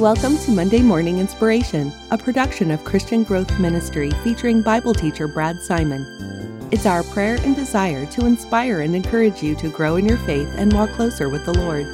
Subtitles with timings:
[0.00, 5.60] Welcome to Monday Morning Inspiration, a production of Christian Growth Ministry featuring Bible teacher Brad
[5.60, 6.06] Simon.
[6.70, 10.48] It's our prayer and desire to inspire and encourage you to grow in your faith
[10.56, 11.84] and walk closer with the Lord.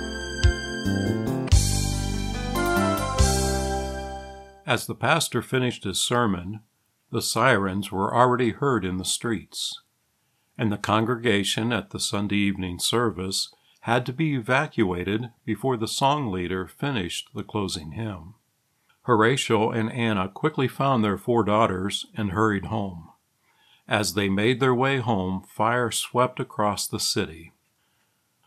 [4.64, 6.60] As the pastor finished his sermon,
[7.10, 9.82] the sirens were already heard in the streets,
[10.56, 13.52] and the congregation at the Sunday evening service
[13.86, 18.34] had to be evacuated before the song leader finished the closing hymn.
[19.02, 23.10] Horatio and Anna quickly found their four daughters and hurried home.
[23.86, 27.52] As they made their way home, fire swept across the city.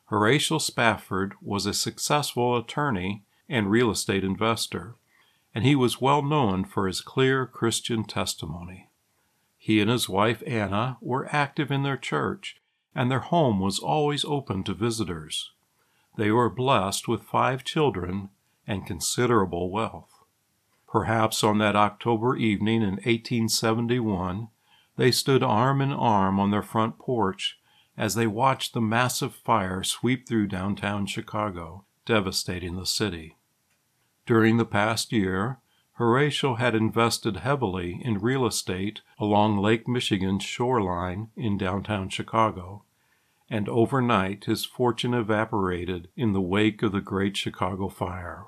[0.08, 4.96] Horatio Spafford was a successful attorney and real estate investor,
[5.56, 8.90] and he was well known for his clear Christian testimony.
[9.58, 12.59] He and his wife Anna were active in their church
[12.96, 15.52] and their home was always open to visitors.
[16.18, 18.30] They were blessed with five children
[18.68, 20.24] and considerable wealth.
[20.88, 24.48] Perhaps on that October evening in 1871,
[24.98, 27.60] they stood arm in arm on their front porch
[27.96, 33.38] as they watched the massive fire sweep through downtown Chicago, devastating the city.
[34.26, 35.60] During the past year,
[35.94, 42.84] Horatio had invested heavily in real estate along Lake Michigan's shoreline in downtown Chicago,
[43.50, 48.46] and overnight his fortune evaporated in the wake of the Great Chicago Fire.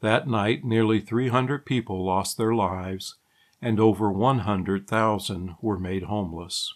[0.00, 3.16] That night, nearly 300 people lost their lives,
[3.60, 6.74] and over 100,000 were made homeless.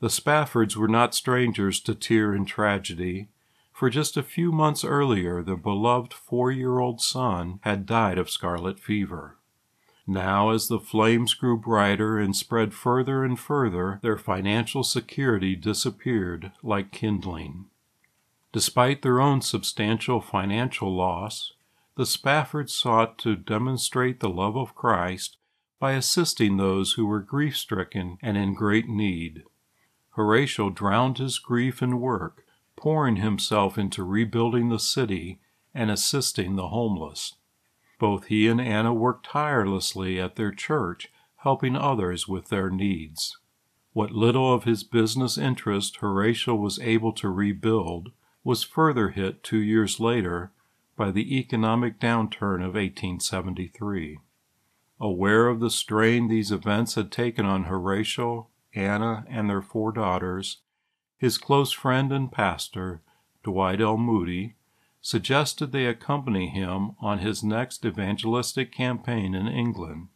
[0.00, 3.28] The Spaffords were not strangers to tear and tragedy,
[3.72, 8.30] for just a few months earlier their beloved four year old son had died of
[8.30, 9.38] scarlet fever.
[10.06, 16.52] Now, as the flames grew brighter and spread further and further, their financial security disappeared
[16.62, 17.66] like kindling.
[18.52, 21.52] Despite their own substantial financial loss,
[21.96, 25.38] the Spaffords sought to demonstrate the love of Christ
[25.80, 29.42] by assisting those who were grief stricken and in great need.
[30.10, 32.44] Horatio drowned his grief in work,
[32.76, 35.40] pouring himself into rebuilding the city
[35.74, 37.34] and assisting the homeless.
[37.98, 43.38] Both he and Anna worked tirelessly at their church, helping others with their needs.
[43.92, 48.10] What little of his business interest Horatio was able to rebuild
[48.44, 50.52] was further hit two years later
[50.96, 54.18] by the economic downturn of 1873.
[55.00, 60.58] Aware of the strain these events had taken on Horatio, Anna, and their four daughters,
[61.18, 63.02] his close friend and pastor,
[63.42, 63.96] Dwight L.
[63.96, 64.56] Moody,
[65.00, 70.08] suggested they accompany him on his next evangelistic campaign in England.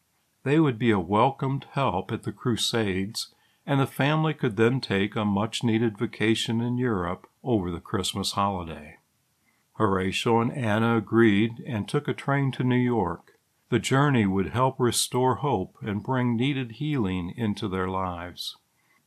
[0.43, 3.29] They would be a welcomed help at the Crusades,
[3.67, 8.33] and the family could then take a much needed vacation in Europe over the Christmas
[8.33, 8.97] holiday.
[9.75, 13.39] Horatio and Anna agreed and took a train to New York.
[13.71, 18.57] The journey would help restore hope and bring needed healing into their lives.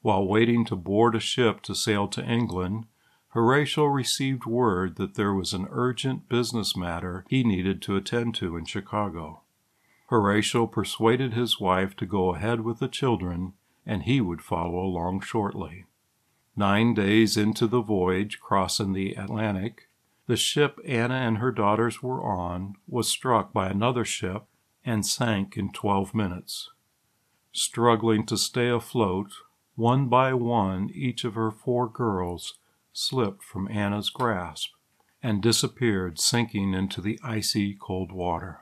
[0.01, 2.85] While waiting to board a ship to sail to England,
[3.33, 8.55] Horatio received word that there was an urgent business matter he needed to attend to
[8.55, 9.41] in Chicago.
[10.09, 13.53] Horatio persuaded his wife to go ahead with the children,
[13.87, 15.85] and he would follow along shortly.
[16.55, 19.89] Nine days into the voyage crossing the Atlantic,
[20.27, 24.43] the ship Anna and her daughters were on was struck by another ship
[24.85, 26.69] and sank in twelve minutes.
[27.51, 29.31] Struggling to stay afloat,
[29.73, 32.59] one by one, each of her four girls
[32.93, 34.69] slipped from Anna's grasp
[35.21, 38.61] and disappeared, sinking into the icy cold water.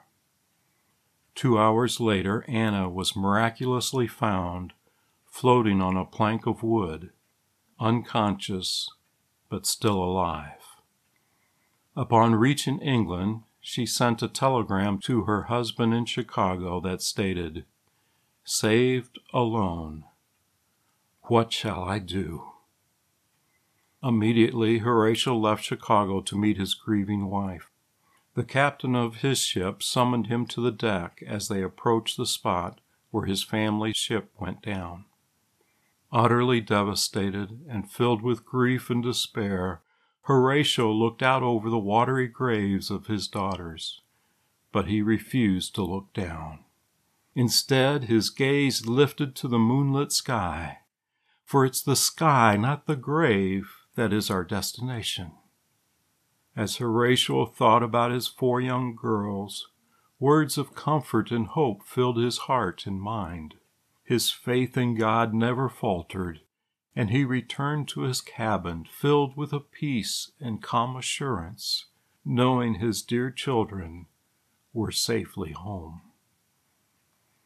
[1.35, 4.73] Two hours later, Anna was miraculously found
[5.25, 7.11] floating on a plank of wood,
[7.79, 8.89] unconscious
[9.49, 10.61] but still alive.
[11.95, 17.65] Upon reaching England, she sent a telegram to her husband in Chicago that stated,
[18.43, 20.05] Saved alone.
[21.23, 22.50] What shall I do?
[24.03, 27.69] Immediately, Horatio left Chicago to meet his grieving wife.
[28.33, 32.81] The captain of his ship summoned him to the deck as they approached the spot
[33.11, 35.05] where his family's ship went down.
[36.11, 39.81] Utterly devastated and filled with grief and despair,
[40.23, 44.01] Horatio looked out over the watery graves of his daughters,
[44.71, 46.63] but he refused to look down.
[47.35, 50.79] Instead, his gaze lifted to the moonlit sky
[51.51, 55.31] for it's the sky, not the grave, that is our destination.
[56.55, 59.67] As Horatio thought about his four young girls,
[60.19, 63.53] words of comfort and hope filled his heart and mind.
[64.03, 66.39] His faith in God never faltered,
[66.95, 71.85] and he returned to his cabin filled with a peace and calm assurance,
[72.25, 74.07] knowing his dear children
[74.73, 76.01] were safely home.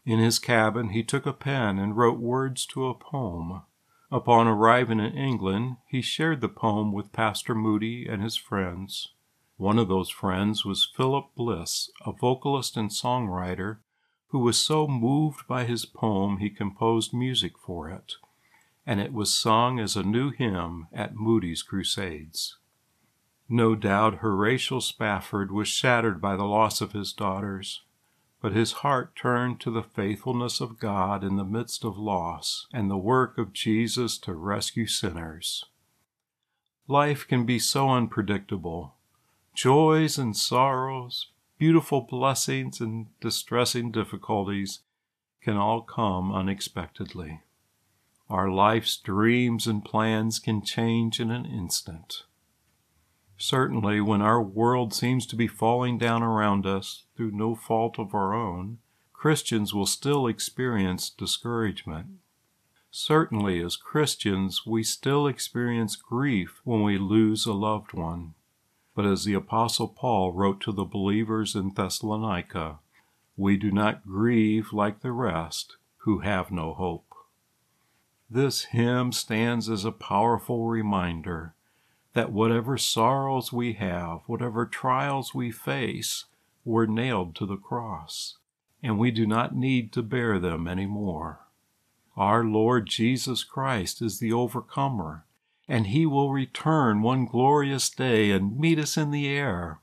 [0.05, 3.63] In his cabin, he took a pen and wrote words to a poem.
[4.11, 9.09] Upon arriving in England, he shared the poem with Pastor Moody and his friends.
[9.57, 13.77] One of those friends was Philip Bliss, a vocalist and songwriter
[14.27, 18.15] who was so moved by his poem he composed music for it,
[18.85, 22.57] and it was sung as a new hymn at Moody's Crusades.
[23.47, 27.83] No doubt Horatio Spafford was shattered by the loss of his daughters,
[28.45, 32.91] but his heart turned to the faithfulness of God in the midst of loss and
[32.91, 35.65] the work of Jesus to rescue sinners.
[36.87, 38.93] Life can be so unpredictable.
[39.55, 44.81] Joys and sorrows, beautiful blessings and distressing difficulties
[45.41, 47.41] can all come unexpectedly.
[48.29, 52.25] Our life's dreams and plans can change in an instant.
[53.37, 58.13] Certainly, when our world seems to be falling down around us through no fault of
[58.13, 58.77] our own,
[59.11, 62.07] Christians will still experience discouragement.
[62.91, 68.35] Certainly, as Christians, we still experience grief when we lose a loved one.
[68.95, 72.79] But as the Apostle Paul wrote to the believers in Thessalonica,
[73.35, 77.13] we do not grieve like the rest who have no hope.
[78.29, 81.53] This hymn stands as a powerful reminder
[82.15, 86.25] that whatever sorrows we have, whatever trials we face,
[86.63, 88.37] were nailed to the cross,
[88.81, 91.41] and we do not need to bear them any more.
[92.15, 95.25] Our Lord Jesus Christ is the overcomer,
[95.67, 99.81] and he will return one glorious day and meet us in the air.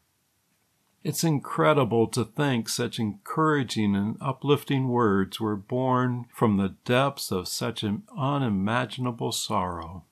[1.05, 7.47] It's incredible to think such encouraging and uplifting words were born from the depths of
[7.47, 10.05] such an unimaginable sorrow.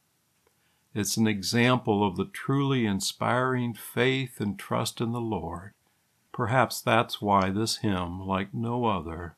[0.95, 5.73] It's an example of the truly inspiring faith and trust in the Lord.
[6.33, 9.37] Perhaps that's why this hymn, like no other,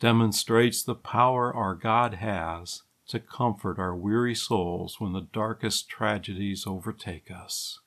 [0.00, 6.66] demonstrates the power our God has to comfort our weary souls when the darkest tragedies
[6.66, 7.80] overtake us.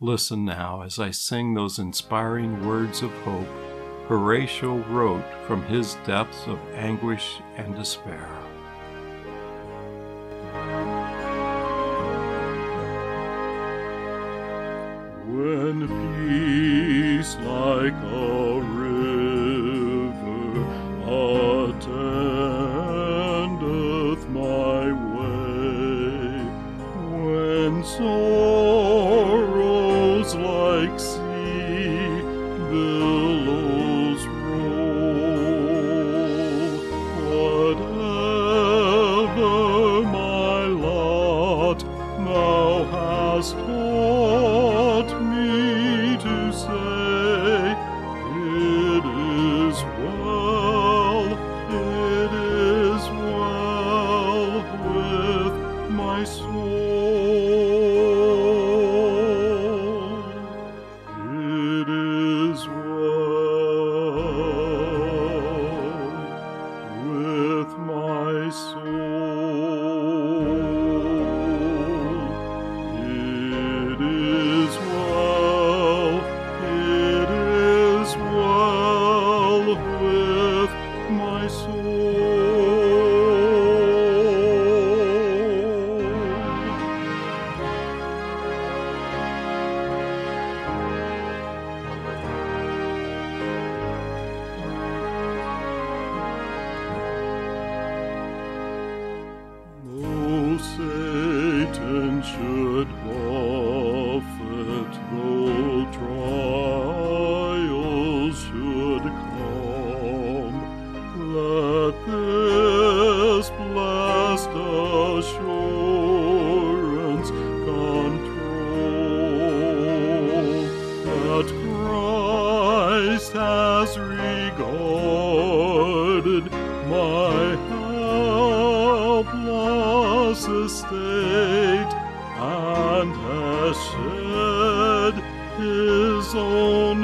[0.00, 3.48] Listen now as I sing those inspiring words of hope
[4.08, 8.45] Horatio wrote from his depths of anguish and despair.
[15.26, 15.88] When
[17.18, 20.14] peace like a river
[21.66, 22.22] attendeth
[24.30, 26.46] my way,
[27.10, 28.75] when sorrows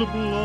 [0.03, 0.42] own blood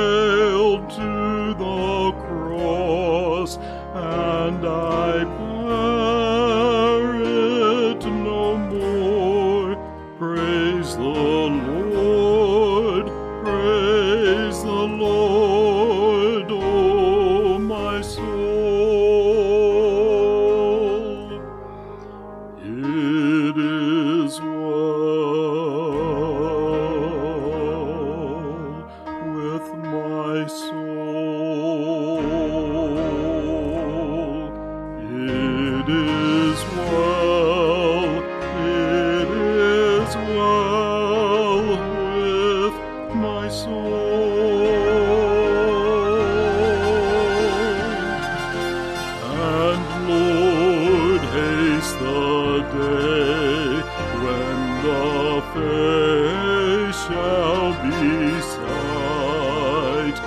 [49.40, 53.82] And Lord, haste the day
[54.24, 60.18] when the face shall be sight,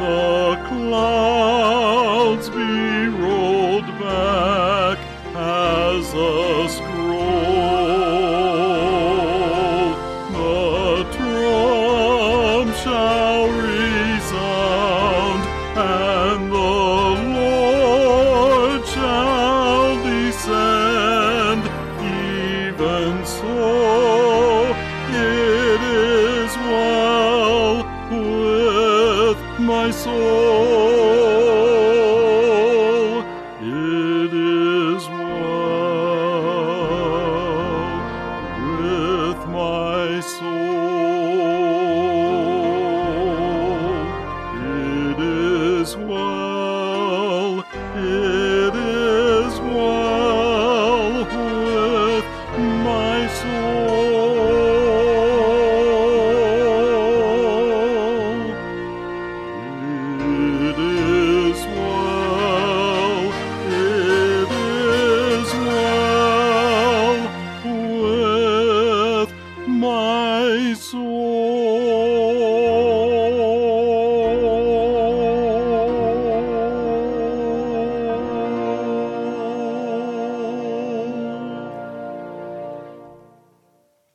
[0.00, 4.98] the clouds be rolled back
[5.34, 6.55] as a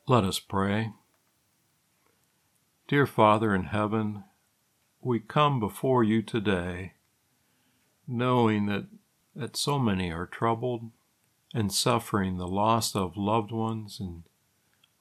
[0.07, 0.91] Let us pray.
[2.87, 4.25] Dear Father in heaven,
[5.01, 6.93] we come before you today
[8.07, 8.87] knowing that,
[9.35, 10.91] that so many are troubled
[11.53, 14.23] and suffering the loss of loved ones, and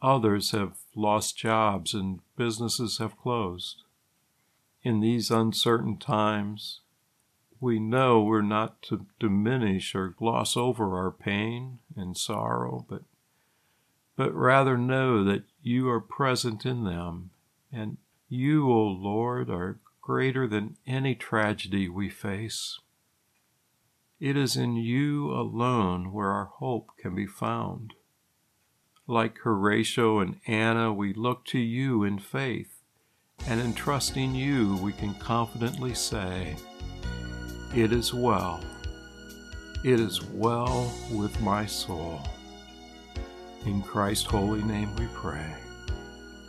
[0.02, 3.82] others have lost jobs and businesses have closed.
[4.82, 6.80] In these uncertain times,
[7.60, 13.02] we know we're not to diminish or gloss over our pain and sorrow, but
[14.16, 17.30] but rather know that you are present in them,
[17.72, 17.96] and
[18.28, 22.80] you, O Lord, are greater than any tragedy we face.
[24.18, 27.94] It is in you alone where our hope can be found.
[29.06, 32.82] Like Horatio and Anna, we look to you in faith,
[33.46, 36.54] and in trusting you, we can confidently say,
[37.74, 38.60] It is well.
[39.82, 42.20] It is well with my soul.
[43.66, 45.54] In Christ's holy name we pray.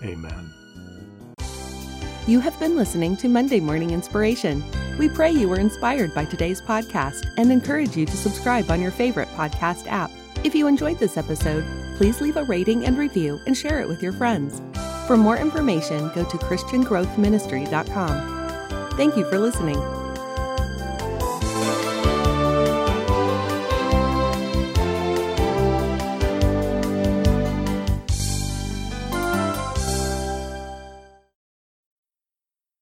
[0.04, 0.54] Amen.
[2.28, 4.64] You have been listening to Monday Morning Inspiration.
[5.00, 8.92] We pray you were inspired by today's podcast and encourage you to subscribe on your
[8.92, 10.12] favorite podcast app.
[10.44, 11.66] If you enjoyed this episode,
[12.02, 14.60] please leave a rating and review and share it with your friends.
[15.06, 18.98] For more information, go to ChristianGrowthMinistry.com.
[18.98, 20.01] Thank you for listening.